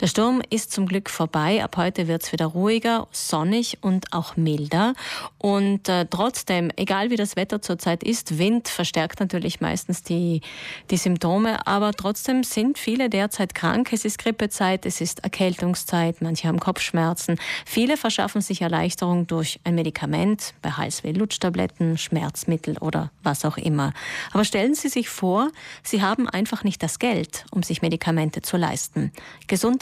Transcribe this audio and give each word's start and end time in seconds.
Der 0.00 0.08
Sturm 0.08 0.42
ist 0.50 0.72
zum 0.72 0.84
Glück 0.84 1.08
vorbei. 1.08 1.64
Ab 1.64 1.78
heute 1.78 2.06
wird 2.06 2.22
es 2.22 2.30
wieder 2.30 2.44
ruhiger, 2.44 3.08
sonnig 3.12 3.78
und 3.80 4.12
auch 4.12 4.36
milder. 4.36 4.92
Und 5.38 5.88
äh, 5.88 6.04
trotzdem, 6.04 6.70
egal 6.76 7.08
wie 7.08 7.16
das 7.16 7.34
Wetter 7.34 7.62
zurzeit 7.62 8.02
ist, 8.02 8.36
Wind 8.36 8.68
verstärkt 8.68 9.20
natürlich 9.20 9.62
meistens 9.62 10.02
die, 10.02 10.42
die 10.90 10.98
Symptome. 10.98 11.66
Aber 11.66 11.92
trotzdem 11.92 12.44
sind 12.44 12.76
viele 12.78 13.08
derzeit 13.08 13.54
krank. 13.54 13.90
Es 13.90 14.04
ist 14.04 14.18
Grippezeit, 14.18 14.84
es 14.84 15.00
ist 15.00 15.24
Erkältungszeit, 15.24 16.20
manche 16.20 16.46
haben 16.46 16.60
Kopfschmerzen. 16.60 17.38
Viele 17.64 17.96
verschaffen 17.96 18.42
sich 18.42 18.60
Erleichterung 18.60 19.26
durch 19.26 19.60
ein 19.64 19.76
Medikament, 19.76 20.52
bei 20.60 20.72
Halsweh 20.72 21.12
Lutschtabletten, 21.12 21.96
Schmerzmittel 21.96 22.76
oder 22.78 23.10
was 23.22 23.46
auch 23.46 23.56
immer. 23.56 23.94
Aber 24.32 24.44
stellen 24.44 24.74
Sie 24.74 24.90
sich 24.90 25.08
vor, 25.08 25.48
Sie 25.82 26.02
haben 26.02 26.28
einfach 26.28 26.64
nicht 26.64 26.82
das 26.82 26.98
Geld, 26.98 27.46
um 27.50 27.62
sich 27.62 27.80
Medikamente 27.80 28.42
zu 28.42 28.58
leisten. 28.58 29.10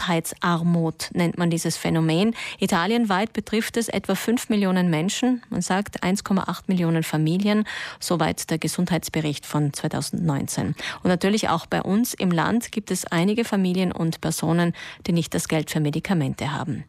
Gesundheitsarmut 0.04 1.10
nennt 1.14 1.38
man 1.38 1.48
dieses 1.48 1.76
Phänomen. 1.78 2.34
Italienweit 2.58 3.32
betrifft 3.32 3.78
es 3.78 3.88
etwa 3.88 4.14
5 4.14 4.50
Millionen 4.50 4.90
Menschen. 4.90 5.42
Man 5.48 5.62
sagt 5.62 6.04
1,8 6.04 6.64
Millionen 6.66 7.02
Familien, 7.02 7.64
soweit 8.00 8.50
der 8.50 8.58
Gesundheitsbericht 8.58 9.46
von 9.46 9.72
2019. 9.72 10.74
Und 11.02 11.08
natürlich 11.08 11.48
auch 11.48 11.64
bei 11.64 11.80
uns 11.80 12.12
im 12.12 12.30
Land 12.30 12.70
gibt 12.70 12.90
es 12.90 13.06
einige 13.06 13.44
Familien 13.44 13.92
und 13.92 14.20
Personen, 14.20 14.74
die 15.06 15.12
nicht 15.12 15.32
das 15.32 15.48
Geld 15.48 15.70
für 15.70 15.80
Medikamente 15.80 16.52
haben. 16.52 16.84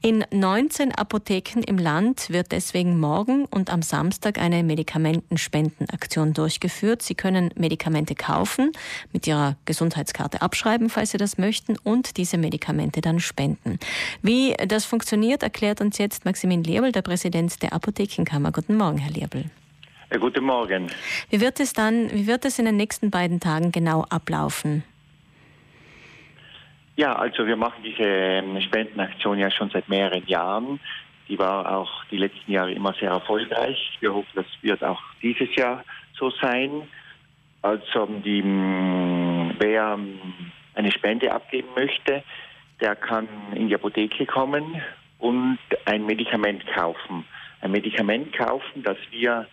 In 0.00 0.24
19 0.30 0.94
Apotheken 0.94 1.62
im 1.66 1.76
Land 1.76 2.30
wird 2.30 2.50
deswegen 2.52 2.98
morgen 2.98 3.44
und 3.44 3.70
am 3.70 3.82
Samstag 3.82 4.38
eine 4.38 4.62
Medikamentenspendenaktion 4.62 6.32
durchgeführt. 6.32 7.02
Sie 7.02 7.14
können 7.14 7.50
Medikamente 7.56 8.14
kaufen, 8.14 8.72
mit 9.12 9.26
ihrer 9.26 9.56
Gesundheitskarte 9.66 10.40
abschreiben, 10.40 10.88
falls 10.88 11.10
Sie 11.10 11.18
das 11.18 11.36
möchten, 11.36 11.76
und 11.82 12.16
diese 12.16 12.38
Medikamente 12.38 12.53
dann 12.58 13.20
spenden. 13.20 13.78
Wie 14.22 14.54
das 14.66 14.84
funktioniert, 14.84 15.42
erklärt 15.42 15.80
uns 15.80 15.98
jetzt 15.98 16.24
Maximin 16.24 16.64
Lierbel, 16.64 16.92
der 16.92 17.02
Präsident 17.02 17.62
der 17.62 17.72
Apothekenkammer. 17.72 18.52
Guten 18.52 18.76
Morgen, 18.76 18.98
Herr 18.98 19.12
Lierbel. 19.12 19.50
Ja, 20.10 20.18
guten 20.18 20.44
Morgen. 20.44 20.90
Wie 21.30 21.40
wird 21.40 21.60
es 21.60 21.72
dann, 21.72 22.10
wie 22.12 22.26
wird 22.26 22.44
es 22.44 22.58
in 22.58 22.66
den 22.66 22.76
nächsten 22.76 23.10
beiden 23.10 23.40
Tagen 23.40 23.72
genau 23.72 24.04
ablaufen? 24.08 24.84
Ja, 26.96 27.16
also 27.16 27.46
wir 27.46 27.56
machen 27.56 27.82
diese 27.82 28.04
ähm, 28.04 28.60
Spendenaktion 28.60 29.38
ja 29.38 29.50
schon 29.50 29.70
seit 29.70 29.88
mehreren 29.88 30.24
Jahren. 30.26 30.78
Die 31.28 31.38
war 31.38 31.76
auch 31.76 32.04
die 32.10 32.18
letzten 32.18 32.52
Jahre 32.52 32.72
immer 32.72 32.94
sehr 32.94 33.10
erfolgreich. 33.10 33.96
Wir 34.00 34.14
hoffen, 34.14 34.30
das 34.34 34.46
wird 34.62 34.84
auch 34.84 35.00
dieses 35.22 35.54
Jahr 35.56 35.82
so 36.16 36.30
sein. 36.30 36.82
Also 37.62 38.06
die, 38.06 38.44
wer 39.58 39.98
eine 40.74 40.92
Spende 40.92 41.32
abgeben 41.32 41.68
möchte, 41.74 42.22
der 42.80 42.96
kann 42.96 43.28
in 43.54 43.68
die 43.68 43.74
Apotheke 43.74 44.26
kommen 44.26 44.80
und 45.18 45.58
ein 45.86 46.04
Medikament 46.06 46.66
kaufen. 46.74 47.24
Ein 47.60 47.70
Medikament 47.70 48.32
kaufen, 48.36 48.82
das 48.82 48.98
wir 49.10 49.46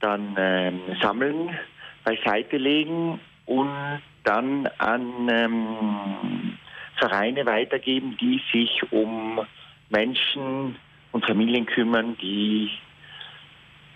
dann 0.00 0.34
ähm, 0.38 0.80
sammeln, 1.00 1.56
beiseite 2.04 2.58
legen 2.58 3.18
und 3.46 4.02
dann 4.24 4.66
an 4.78 5.28
ähm, 5.30 6.58
Vereine 6.96 7.46
weitergeben, 7.46 8.16
die 8.20 8.42
sich 8.52 8.82
um 8.92 9.40
Menschen 9.88 10.76
und 11.12 11.24
Familien 11.24 11.66
kümmern, 11.66 12.16
die 12.20 12.70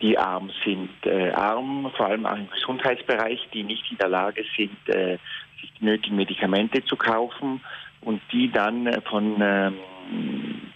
die 0.01 0.17
arm 0.17 0.51
sind. 0.65 0.91
Äh, 1.05 1.31
arm, 1.33 1.91
vor 1.97 2.07
allem 2.07 2.25
auch 2.25 2.37
im 2.37 2.49
Gesundheitsbereich, 2.49 3.49
die 3.53 3.63
nicht 3.63 3.91
in 3.91 3.99
der 3.99 4.09
Lage 4.09 4.45
sind, 4.57 4.89
äh, 4.89 5.19
sich 5.61 5.71
die 5.79 5.85
nötigen 5.85 6.17
Medikamente 6.17 6.83
zu 6.85 6.97
kaufen 6.97 7.61
und 8.03 8.21
die 8.33 8.51
dann 8.51 8.87
äh, 8.87 9.01
von 9.03 9.37
ähm, 9.41 9.79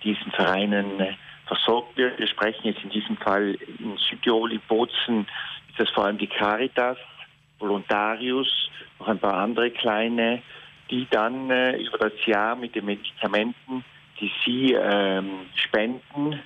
diesen 0.03 0.31
Vereinen 0.33 1.01
äh, 1.01 1.15
versorgt 1.47 1.97
wird. 1.97 2.19
Wir 2.19 2.27
sprechen 2.29 2.67
jetzt 2.67 2.83
in 2.83 2.91
diesem 2.91 3.17
Fall 3.17 3.57
in 3.79 3.97
Südtirol, 3.97 4.53
in 4.53 4.61
Bozen, 4.69 5.27
ist 5.69 5.79
das 5.79 5.91
vor 5.91 6.07
allem 6.07 6.19
die 6.19 6.27
Caritas, 6.27 6.99
Volontarius, 7.59 8.71
noch 8.99 9.09
ein 9.09 9.19
paar 9.19 9.35
andere 9.35 9.71
kleine, 9.71 10.43
die 10.91 11.07
dann 11.11 11.51
äh, 11.51 11.77
über 11.77 11.99
das 11.99 12.27
Jahr 12.27 12.57
mit 12.57 12.75
den 12.75 12.85
Medikamenten, 12.85 13.85
die 14.21 14.31
sie 14.45 14.73
ähm, 14.73 15.47
spenden, 15.55 16.41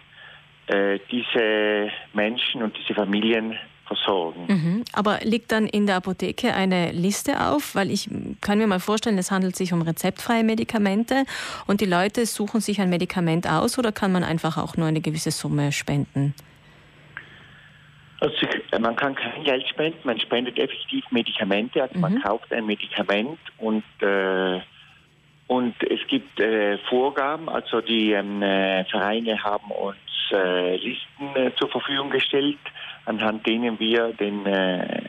äh, 0.69 0.99
diese 1.11 1.91
Menschen 2.13 2.63
und 2.63 2.77
diese 2.79 2.95
Familien 2.95 3.59
versorgen. 3.89 4.45
Mhm. 4.47 4.85
Aber 4.93 5.19
liegt 5.23 5.51
dann 5.51 5.67
in 5.67 5.87
der 5.87 5.97
Apotheke 5.97 6.55
eine 6.55 6.93
Liste 6.93 7.41
auf? 7.41 7.75
Weil 7.75 7.91
ich 7.91 8.09
kann 8.41 8.59
mir 8.59 8.67
mal 8.67 8.79
vorstellen, 8.79 9.19
es 9.19 9.31
handelt 9.31 9.57
sich 9.57 9.73
um 9.73 9.83
rezeptfreie 9.83 10.45
Medikamente 10.45 11.25
und 11.67 11.81
die 11.81 11.87
Leute 11.87 12.27
suchen 12.27 12.61
sich 12.61 12.81
ein 12.81 12.91
Medikament 12.91 13.49
aus 13.49 13.79
oder 13.79 13.91
kann 13.91 14.13
man 14.13 14.23
einfach 14.23 14.57
auch 14.59 14.77
nur 14.77 14.87
eine 14.87 15.01
gewisse 15.01 15.31
Summe 15.31 15.73
spenden? 15.73 16.35
Also 18.21 18.35
man 18.81 18.97
kann 18.97 19.15
kein 19.15 19.45
Geld 19.45 19.67
spenden, 19.69 19.99
man 20.05 20.19
spendet 20.21 20.59
effektiv 20.59 21.05
Medikamente, 21.11 21.83
also 21.83 21.95
mhm. 21.95 22.01
man 22.01 22.23
kauft 22.23 22.53
ein 22.53 22.67
Medikament 22.67 23.39
und 23.59 23.85
äh, 24.01 24.61
und 25.47 25.75
es 25.83 26.07
gibt 26.09 26.39
äh, 26.41 26.77
Vorgaben, 26.91 27.49
also 27.49 27.81
die 27.81 28.13
ähm, 28.13 28.43
äh, 28.43 28.85
Vereine 28.85 29.43
haben 29.43 29.71
uns 29.71 29.97
äh, 30.31 30.77
Listen 30.77 31.35
äh, 31.35 31.55
zur 31.57 31.71
Verfügung 31.71 32.11
gestellt, 32.11 32.59
anhand 33.09 33.47
denen 33.47 33.81
wir 33.81 34.13
den 34.13 34.45
äh, 34.45 35.03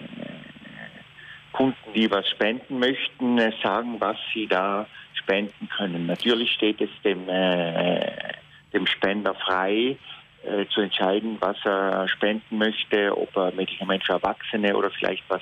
Kunden, 1.52 1.94
die 1.94 2.10
was 2.10 2.28
spenden 2.30 2.80
möchten, 2.80 3.38
äh, 3.38 3.52
sagen, 3.62 3.98
was 4.00 4.18
sie 4.34 4.48
da 4.48 4.88
spenden 5.14 5.68
können. 5.68 6.06
Natürlich 6.06 6.52
steht 6.54 6.80
es 6.80 6.90
dem, 7.04 7.28
äh, 7.28 8.34
dem 8.74 8.88
Spender 8.88 9.36
frei, 9.36 9.98
äh, 10.46 10.66
zu 10.68 10.80
entscheiden, 10.80 11.36
was 11.42 11.58
er 11.66 12.08
spenden 12.08 12.58
möchte, 12.58 13.18
ob 13.18 13.36
er 13.36 13.52
Medikament 13.52 14.06
für 14.06 14.14
Erwachsene 14.14 14.76
oder 14.78 14.90
vielleicht 14.92 15.24
was 15.28 15.42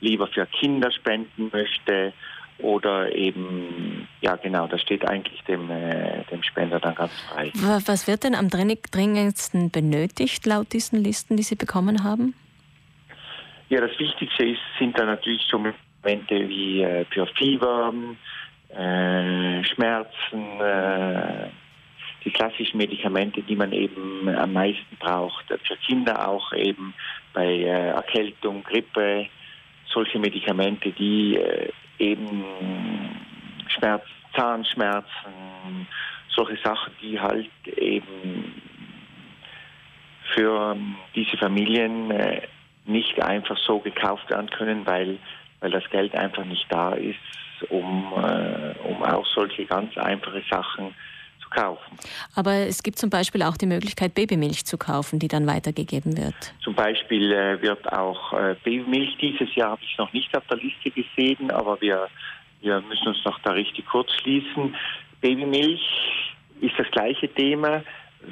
lieber 0.00 0.26
für 0.26 0.44
Kinder 0.44 0.90
spenden 0.90 1.48
möchte 1.50 2.12
oder 2.62 3.14
eben, 3.14 4.08
ja 4.20 4.36
genau, 4.36 4.66
das 4.66 4.80
steht 4.80 5.06
eigentlich 5.08 5.42
dem, 5.44 5.70
äh, 5.70 6.24
dem 6.30 6.42
Spender 6.42 6.80
dann 6.80 6.94
ganz 6.94 7.12
frei. 7.28 7.50
Was 7.54 8.06
wird 8.06 8.24
denn 8.24 8.34
am 8.34 8.48
dringendsten 8.48 9.70
benötigt 9.70 10.46
laut 10.46 10.72
diesen 10.72 11.02
Listen, 11.02 11.36
die 11.36 11.42
Sie 11.42 11.56
bekommen 11.56 12.04
haben? 12.04 12.34
Ja, 13.68 13.80
das 13.80 13.96
Wichtigste 13.98 14.44
ist, 14.44 14.60
sind 14.78 14.98
dann 14.98 15.06
natürlich 15.06 15.42
so 15.48 15.58
Medikamente 15.58 16.48
wie 16.48 16.82
äh, 16.82 17.04
für 17.10 17.26
Fieber, 17.38 17.92
äh, 18.70 19.64
Schmerzen, 19.64 20.60
äh, 20.60 21.48
die 22.24 22.30
klassischen 22.30 22.78
Medikamente, 22.78 23.42
die 23.42 23.56
man 23.56 23.72
eben 23.72 24.28
am 24.28 24.52
meisten 24.52 24.96
braucht. 24.98 25.46
Für 25.46 25.76
Kinder 25.86 26.28
auch 26.28 26.52
eben 26.52 26.94
bei 27.32 27.46
äh, 27.46 27.88
Erkältung, 27.90 28.62
Grippe, 28.62 29.28
solche 29.92 30.18
Medikamente, 30.18 30.92
die 30.92 31.36
äh, 31.36 31.70
eben 31.98 32.44
Schmerz, 33.68 34.04
Zahnschmerzen, 34.34 35.86
solche 36.28 36.56
Sachen, 36.62 36.92
die 37.02 37.20
halt 37.20 37.50
eben 37.76 38.62
für 40.34 40.76
diese 41.14 41.36
Familien 41.36 42.10
äh, 42.10 42.42
nicht 42.86 43.20
einfach 43.22 43.58
so 43.58 43.78
gekauft 43.78 44.30
werden 44.30 44.50
können, 44.50 44.86
weil, 44.86 45.18
weil 45.60 45.70
das 45.70 45.88
Geld 45.90 46.14
einfach 46.14 46.44
nicht 46.44 46.66
da 46.70 46.92
ist, 46.92 47.18
um, 47.68 48.12
äh, 48.16 48.74
um 48.88 49.02
auch 49.02 49.26
solche 49.26 49.66
ganz 49.66 49.96
einfache 49.98 50.42
Sachen 50.50 50.88
zu 50.88 50.94
kaufen. 51.50 51.98
Aber 52.34 52.52
es 52.52 52.82
gibt 52.82 52.98
zum 52.98 53.10
Beispiel 53.10 53.42
auch 53.42 53.56
die 53.56 53.66
Möglichkeit, 53.66 54.14
Babymilch 54.14 54.64
zu 54.64 54.78
kaufen, 54.78 55.18
die 55.18 55.28
dann 55.28 55.46
weitergegeben 55.46 56.16
wird. 56.16 56.34
Zum 56.62 56.74
Beispiel 56.74 57.32
äh, 57.32 57.60
wird 57.60 57.92
auch 57.92 58.32
äh, 58.32 58.56
Babymilch 58.62 59.16
dieses 59.20 59.54
Jahr 59.54 59.72
habe 59.72 59.82
ich 59.82 59.98
noch 59.98 60.12
nicht 60.12 60.34
auf 60.36 60.46
der 60.46 60.58
Liste 60.58 60.90
gesehen, 60.90 61.50
aber 61.50 61.80
wir, 61.80 62.08
wir 62.60 62.80
müssen 62.82 63.08
uns 63.08 63.24
noch 63.24 63.38
da 63.40 63.52
richtig 63.52 63.86
kurz 63.86 64.10
schließen. 64.20 64.74
Babymilch 65.20 65.80
ist 66.60 66.78
das 66.78 66.90
gleiche 66.90 67.28
Thema. 67.28 67.82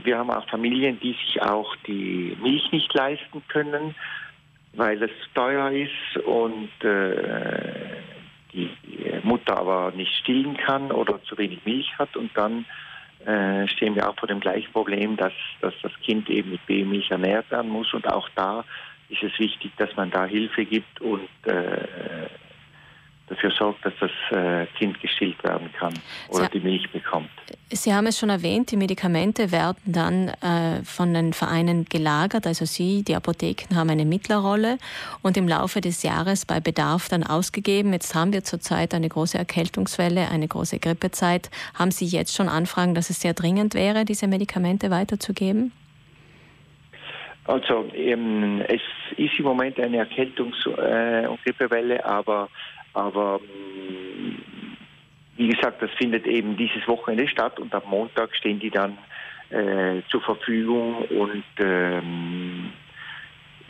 Wir 0.04 0.19
haben 0.19 0.31
auch 0.31 0.48
Familien, 0.48 0.98
die 1.00 1.16
sich 1.25 1.40
auch 1.43 1.75
die 1.87 2.37
Milch 2.43 2.70
nicht 2.72 2.93
leisten 2.94 3.43
können, 3.48 3.94
weil 4.75 5.02
es 5.02 5.10
teuer 5.34 5.70
ist 5.70 6.25
und 6.25 6.69
äh, 6.84 7.98
die 8.52 8.70
Mutter 9.22 9.58
aber 9.58 9.93
nicht 9.94 10.14
stillen 10.16 10.56
kann 10.56 10.90
oder 10.90 11.22
zu 11.25 11.37
wenig 11.38 11.64
Milch 11.64 11.98
hat 11.98 12.16
und 12.16 12.31
dann 12.34 12.64
äh, 13.26 13.67
stehen 13.69 13.94
wir 13.94 14.09
auch 14.09 14.17
vor 14.17 14.29
dem 14.29 14.41
gleichen 14.41 14.73
Problem, 14.73 15.17
dass, 15.17 15.32
dass 15.61 15.75
das 15.82 15.93
Kind 16.03 16.29
eben 16.31 16.50
mit 16.50 16.65
Babymilch 16.67 17.11
ernährt 17.11 17.50
werden 17.50 17.70
muss. 17.70 17.93
Und 17.93 18.06
auch 18.11 18.29
da 18.35 18.65
ist 19.09 19.23
es 19.23 19.38
wichtig, 19.38 19.73
dass 19.76 19.94
man 19.97 20.11
da 20.11 20.25
Hilfe 20.25 20.65
gibt 20.65 21.00
und 21.00 21.29
äh, 21.44 22.29
dafür 23.29 23.50
sorgt, 23.50 23.85
dass 23.85 23.94
das 24.00 24.11
äh, 24.31 24.67
Kind 24.79 25.00
gestillt 25.00 25.43
werden 25.43 25.70
kann 25.73 25.94
oder 26.29 26.44
Sie, 26.44 26.59
die 26.59 26.61
Milch 26.61 26.91
bekommt. 26.91 27.18
Sie 27.78 27.94
haben 27.94 28.06
es 28.08 28.19
schon 28.19 28.28
erwähnt, 28.28 28.72
die 28.72 28.76
Medikamente 28.76 29.52
werden 29.52 29.76
dann 29.84 30.28
äh, 30.28 30.82
von 30.84 31.14
den 31.14 31.32
Vereinen 31.32 31.84
gelagert. 31.84 32.46
Also 32.46 32.64
Sie, 32.64 33.04
die 33.04 33.14
Apotheken, 33.14 33.76
haben 33.76 33.88
eine 33.88 34.04
Mittlerrolle 34.04 34.78
und 35.22 35.36
im 35.36 35.46
Laufe 35.46 35.80
des 35.80 36.02
Jahres 36.02 36.44
bei 36.44 36.58
Bedarf 36.58 37.08
dann 37.08 37.22
ausgegeben. 37.22 37.92
Jetzt 37.92 38.16
haben 38.16 38.32
wir 38.32 38.42
zurzeit 38.42 38.94
eine 38.94 39.08
große 39.08 39.38
Erkältungswelle, 39.38 40.28
eine 40.28 40.48
große 40.48 40.80
Grippezeit. 40.80 41.50
Haben 41.78 41.92
Sie 41.92 42.06
jetzt 42.06 42.34
schon 42.34 42.48
Anfragen, 42.48 42.96
dass 42.96 43.10
es 43.10 43.20
sehr 43.20 43.34
dringend 43.34 43.75
wäre, 43.75 44.04
diese 44.04 44.26
Medikamente 44.26 44.90
weiterzugeben? 44.90 45.70
Also 47.44 47.88
ähm, 47.94 48.60
es 48.66 48.82
ist 49.16 49.38
im 49.38 49.44
Moment 49.44 49.78
eine 49.78 50.04
Erkältungs- 50.04 50.66
äh, 50.66 51.28
und 51.28 51.42
Grippewelle, 51.44 52.04
aber, 52.04 52.48
aber 52.92 53.40
ähm, 53.40 54.38
wie 55.38 55.49
gesagt, 55.49 55.81
das 55.81 55.90
findet 55.93 56.26
eben 56.26 56.56
dieses 56.56 56.87
Wochenende 56.87 57.29
statt 57.29 57.58
und 57.61 57.73
am 57.75 57.85
Montag 57.88 58.35
stehen 58.35 58.58
die 58.58 58.70
dann 58.70 58.99
äh, 59.50 60.02
zur 60.11 60.20
Verfügung 60.20 61.05
und 61.05 61.44
ähm, 61.58 62.73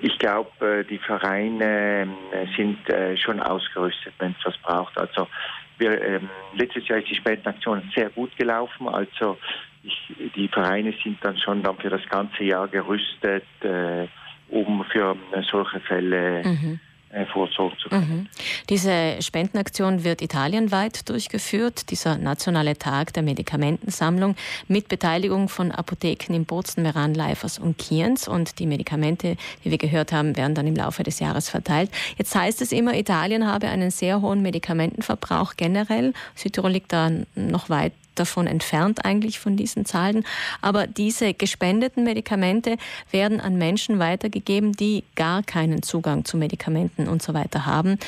ich 0.00 0.18
glaube, 0.18 0.50
äh, 0.66 0.84
die 0.84 0.98
Vereine 0.98 2.08
äh, 2.32 2.46
sind 2.56 2.88
äh, 2.88 3.16
schon 3.16 3.40
ausgerüstet, 3.40 4.14
wenn 4.18 4.34
es 4.38 4.46
was 4.46 4.56
braucht. 4.58 4.96
Also 4.98 5.28
wir, 5.76 6.02
ähm, 6.02 6.28
letztes 6.54 6.88
Jahr 6.88 6.98
ist 7.00 7.10
die 7.10 7.16
Spendenaktion 7.16 7.82
sehr 7.94 8.08
gut 8.10 8.34
gelaufen. 8.36 8.88
Also 8.88 9.38
ich, 9.82 10.14
die 10.34 10.48
Vereine 10.48 10.94
sind 11.04 11.22
dann 11.22 11.36
schon 11.36 11.62
dann 11.62 11.76
für 11.76 11.90
das 11.90 12.06
ganze 12.08 12.44
Jahr 12.44 12.66
gerüstet, 12.68 13.44
äh, 13.60 14.06
um 14.48 14.84
für 14.90 15.16
äh, 15.32 15.42
solche 15.50 15.80
Fälle 15.80 16.42
mhm. 16.44 16.80
Äh, 17.10 17.26
vorsorgen 17.26 17.78
zu 17.78 17.88
können. 17.88 18.08
Mhm. 18.08 18.26
Diese 18.68 19.16
Spendenaktion 19.20 20.04
wird 20.04 20.20
italienweit 20.22 21.08
durchgeführt, 21.08 21.90
dieser 21.90 22.18
nationale 22.18 22.76
Tag 22.76 23.12
der 23.14 23.22
Medikamentensammlung 23.22 24.36
mit 24.66 24.88
Beteiligung 24.88 25.48
von 25.48 25.72
Apotheken 25.72 26.34
in 26.34 26.44
Bozen, 26.44 26.82
Meran, 26.82 27.14
Leifers 27.14 27.58
und 27.58 27.78
Kienz. 27.78 28.28
Und 28.28 28.58
die 28.58 28.66
Medikamente, 28.66 29.36
wie 29.62 29.70
wir 29.70 29.78
gehört 29.78 30.12
haben, 30.12 30.36
werden 30.36 30.54
dann 30.54 30.66
im 30.66 30.76
Laufe 30.76 31.02
des 31.02 31.18
Jahres 31.18 31.48
verteilt. 31.48 31.90
Jetzt 32.16 32.34
heißt 32.34 32.60
es 32.60 32.72
immer, 32.72 32.94
Italien 32.94 33.46
habe 33.46 33.68
einen 33.68 33.90
sehr 33.90 34.20
hohen 34.20 34.42
Medikamentenverbrauch 34.42 35.54
generell. 35.56 36.12
Südtirol 36.34 36.72
liegt 36.72 36.92
da 36.92 37.10
noch 37.34 37.70
weit 37.70 37.92
davon 38.18 38.46
entfernt 38.46 39.04
eigentlich 39.04 39.38
von 39.38 39.56
diesen 39.56 39.84
Zahlen. 39.84 40.24
Aber 40.62 40.86
diese 40.86 41.34
gespendeten 41.34 42.04
Medikamente 42.04 42.76
werden 43.10 43.40
an 43.40 43.56
Menschen 43.56 43.98
weitergegeben, 43.98 44.72
die 44.72 45.04
gar 45.14 45.42
keinen 45.42 45.82
Zugang 45.82 46.24
zu 46.24 46.36
Medikamenten 46.36 47.08
und 47.08 47.22
so 47.22 47.34
weiter 47.34 47.66
haben. 47.66 47.98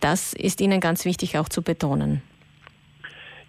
Das 0.00 0.32
ist 0.32 0.60
Ihnen 0.60 0.80
ganz 0.80 1.04
wichtig 1.04 1.38
auch 1.38 1.48
zu 1.48 1.62
betonen. 1.62 2.22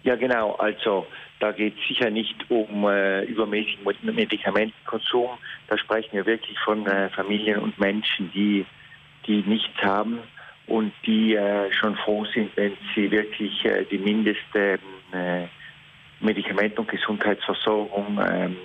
Ja, 0.02 0.16
genau. 0.16 0.52
Also 0.54 1.06
da 1.40 1.52
geht 1.52 1.74
es 1.76 1.88
sicher 1.88 2.10
nicht 2.10 2.34
um 2.50 2.86
äh, 2.86 3.24
übermäßigen 3.24 3.84
Medikamentenkonsum. 4.02 5.30
Da 5.68 5.78
sprechen 5.78 6.12
wir 6.12 6.26
wirklich 6.26 6.58
von 6.60 6.86
äh, 6.86 7.08
Familien 7.10 7.58
und 7.58 7.78
Menschen, 7.78 8.30
die, 8.32 8.64
die 9.26 9.42
nichts 9.46 9.76
haben 9.82 10.20
und 10.66 10.92
die 11.06 11.34
äh, 11.34 11.72
schon 11.72 11.96
froh 11.96 12.24
sind, 12.32 12.56
wenn 12.56 12.76
sie 12.94 13.10
wirklich 13.10 13.64
äh, 13.64 13.84
die 13.90 13.98
mindeste 13.98 14.78
Medikament- 16.22 16.78
und 16.78 16.88
Gesundheitsversorgung 16.88 18.20
ähm, 18.26 18.56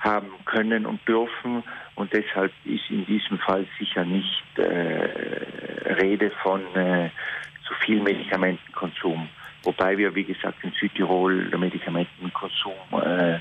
haben 0.00 0.32
können 0.44 0.86
und 0.86 1.06
dürfen. 1.08 1.62
Und 1.94 2.12
deshalb 2.12 2.52
ist 2.64 2.90
in 2.90 3.06
diesem 3.06 3.38
Fall 3.38 3.66
sicher 3.78 4.04
nicht 4.04 4.58
äh, 4.58 5.94
Rede 6.00 6.30
von 6.42 6.60
äh, 6.74 7.10
zu 7.66 7.74
viel 7.84 8.00
Medikamentenkonsum. 8.00 9.28
Wobei 9.62 9.96
wir, 9.96 10.14
wie 10.14 10.24
gesagt, 10.24 10.62
in 10.62 10.72
Südtirol 10.72 11.48
der 11.48 11.58
Medikamentenkonsum 11.58 12.72
äh, 13.02 13.38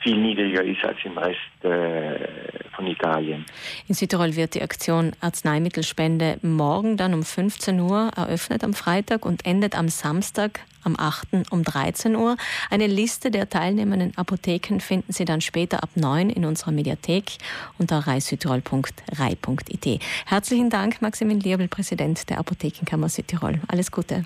viel 0.00 0.16
niedriger 0.16 0.64
ist 0.64 0.82
als 0.82 0.98
im 1.04 1.18
Rest 1.18 1.64
äh, 1.64 2.59
von 2.80 2.90
Italien. 2.90 3.44
In 3.88 3.94
Südtirol 3.94 4.36
wird 4.36 4.54
die 4.54 4.62
Aktion 4.62 5.12
Arzneimittelspende 5.20 6.38
morgen 6.42 6.96
dann 6.96 7.14
um 7.14 7.22
15 7.22 7.80
Uhr 7.80 8.10
eröffnet 8.16 8.64
am 8.64 8.74
Freitag 8.74 9.26
und 9.26 9.44
endet 9.44 9.76
am 9.76 9.88
Samstag 9.88 10.60
am 10.82 10.96
8. 10.98 11.50
um 11.50 11.62
13 11.62 12.16
Uhr. 12.16 12.38
Eine 12.70 12.86
Liste 12.86 13.30
der 13.30 13.50
teilnehmenden 13.50 14.16
Apotheken 14.16 14.80
finden 14.80 15.12
Sie 15.12 15.26
dann 15.26 15.42
später 15.42 15.82
ab 15.82 15.90
9 15.94 16.30
in 16.30 16.46
unserer 16.46 16.72
Mediathek 16.72 17.32
unter 17.78 17.98
reisüdtirol.rei.it. 17.98 20.02
Herzlichen 20.26 20.70
Dank, 20.70 21.02
Maximin 21.02 21.40
Liebel, 21.40 21.68
Präsident 21.68 22.30
der 22.30 22.38
Apothekenkammer 22.38 23.10
Südtirol. 23.10 23.60
Alles 23.68 23.92
Gute. 23.92 24.24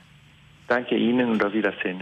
Danke 0.69 0.97
Ihnen 0.97 1.29
und 1.29 1.45
auf 1.45 1.53
Wiedersehen. 1.53 2.01